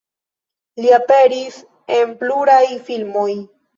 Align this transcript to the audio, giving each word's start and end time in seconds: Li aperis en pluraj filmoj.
Li 0.85 0.93
aperis 0.95 1.59
en 1.99 2.17
pluraj 2.23 2.63
filmoj. 2.89 3.29